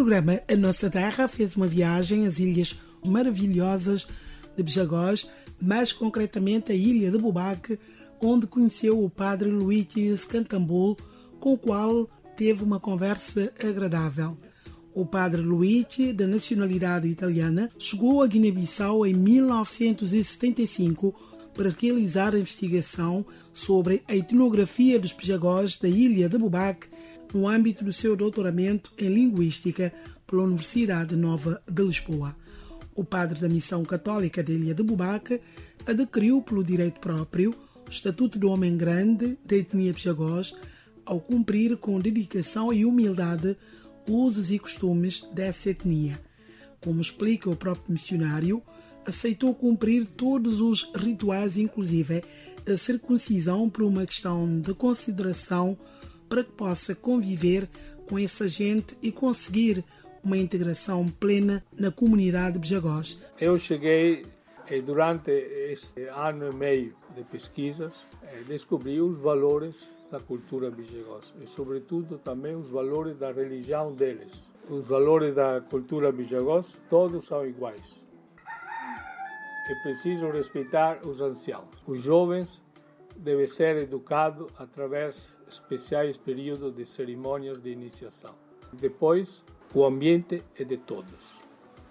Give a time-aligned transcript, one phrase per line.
[0.00, 2.74] programa A Nossa Terra fez uma viagem às ilhas
[3.04, 4.08] maravilhosas
[4.56, 5.30] de Bejagós,
[5.60, 7.78] mais concretamente a ilha de Bubaque,
[8.18, 10.96] onde conheceu o padre Luigi Scantambul,
[11.38, 14.38] com o qual teve uma conversa agradável.
[14.94, 21.14] O padre Luigi, da nacionalidade italiana, chegou a Guiné-Bissau em 1975
[21.52, 26.86] para realizar a investigação sobre a etnografia dos pejagós da ilha de Bubaque
[27.32, 29.92] no âmbito do seu doutoramento em Linguística
[30.26, 32.36] pela Universidade Nova de Lisboa.
[32.94, 35.40] O padre da Missão Católica da Ilha de Bubaque
[35.86, 37.54] adquiriu pelo direito próprio
[37.86, 40.54] o Estatuto do Homem Grande da etnia pejagós
[41.04, 43.56] ao cumprir com dedicação e humildade
[44.08, 46.20] usos e costumes dessa etnia.
[46.80, 48.62] Como explica o próprio missionário,
[49.04, 52.22] aceitou cumprir todos os rituais, inclusive
[52.66, 55.78] a circuncisão, por uma questão de consideração
[56.30, 57.68] para que possa conviver
[58.08, 59.84] com essa gente e conseguir
[60.22, 63.20] uma integração plena na comunidade de Bejagós.
[63.40, 64.24] Eu cheguei
[64.70, 71.34] e durante este ano e meio de pesquisas eh, descobri os valores da cultura bijegós
[71.42, 74.52] e sobretudo também os valores da religião deles.
[74.68, 78.00] Os valores da cultura bijegós todos são iguais.
[79.68, 81.68] É preciso respeitar os anciãos.
[81.86, 82.62] Os jovens
[83.16, 88.34] devem ser educados através especiais períodos de cerimônias de iniciação.
[88.72, 89.44] Depois,
[89.74, 91.40] o ambiente é de todos.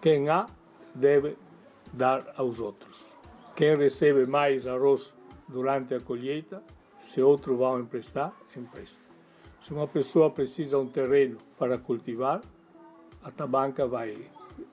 [0.00, 0.46] Quem há
[0.94, 1.36] deve
[1.92, 3.12] dar aos outros.
[3.54, 5.12] Quem recebe mais arroz
[5.48, 6.62] durante a colheita,
[7.00, 9.04] se outro vai emprestar, empresta.
[9.60, 12.40] Se uma pessoa precisa um terreno para cultivar,
[13.22, 14.16] a tabanca vai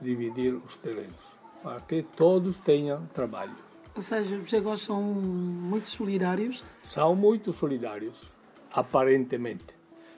[0.00, 3.56] dividir os terrenos, para que todos tenham trabalho.
[3.96, 6.64] Ou seja, os jagós são muito solidários?
[6.82, 8.30] São muito solidários,
[8.72, 9.66] aparentemente.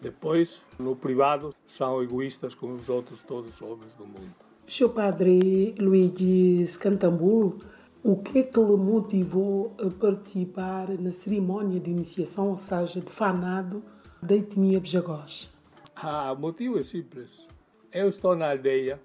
[0.00, 4.34] Depois, no privado, são egoístas como os outros todos os homens do mundo.
[4.66, 7.58] Seu padre Luigi Scantambulo,
[8.02, 13.10] o que é que lhe motivou a participar na cerimônia de iniciação, ou seja, de
[13.10, 13.82] fanado
[14.22, 15.52] da etnia Bjagós?
[15.94, 17.46] Ah, o motivo é simples.
[17.92, 19.00] Eu estou na aldeia,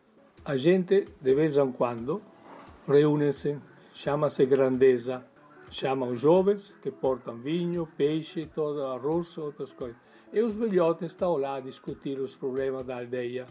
[0.46, 2.22] a gente, de vez em quando,
[2.88, 3.58] reúne-se,
[3.94, 5.26] chama-se grandeza,
[5.70, 9.98] chamam jovens que portam vinho, peixe, todo arroz, outras coisas.
[10.32, 13.46] E os velhotes estão lá a discutir os problemas da aldeia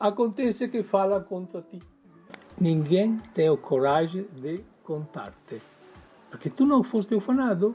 [0.00, 1.78] acontece que fala contra ti.
[2.58, 5.60] Ninguém tem a coragem de contar-te,
[6.30, 7.74] porque tu não foste ufanado.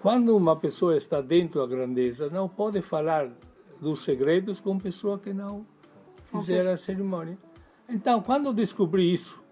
[0.00, 3.30] Quando uma pessoa está dentro da grandeza, não pode falar
[3.80, 5.66] dos segredos com pessoa que não
[6.30, 7.38] fizer a cerimônia.
[7.88, 9.42] Então, quando eu descobri isso,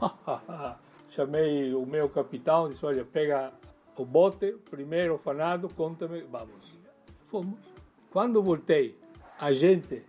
[1.10, 3.52] chamei o meu capitão e disse: Olha, pega
[3.96, 6.78] o bote, primeiro ufanado, conta-me, vamos.
[7.26, 7.60] Fomos.
[8.10, 8.98] Quando voltei,
[9.38, 10.02] a gente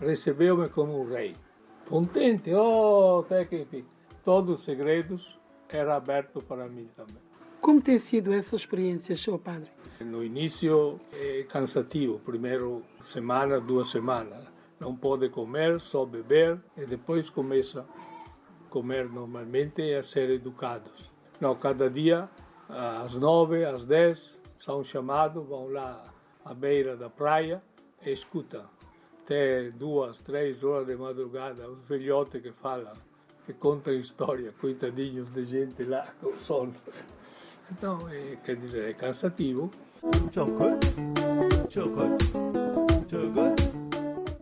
[0.00, 1.34] recebeu-me como um rei.
[1.88, 3.84] Contente, oh, até que
[4.24, 5.38] todos os segredos
[5.68, 7.22] eram abertos para mim também.
[7.60, 9.70] Como tem sido essa experiência, seu padre?
[10.00, 14.44] No início é cansativo, primeiro semana, duas semanas.
[14.80, 17.86] Não pode comer, só beber e depois começa
[18.72, 21.12] comer normalmente e a ser educados.
[21.38, 22.28] Não, cada dia,
[22.68, 26.02] às nove, às dez, são chamados, vão lá
[26.42, 27.62] à beira da praia
[28.04, 28.64] e escutam
[29.22, 32.92] até duas, três horas de madrugada, os velhotes que falam,
[33.44, 36.74] que contam história, coitadinhos de gente lá com sono.
[37.70, 39.70] Então, é, quer dizer, é cansativo.
[40.32, 40.94] Chocolate,
[41.70, 42.24] chocolate,
[43.08, 43.61] chocolate.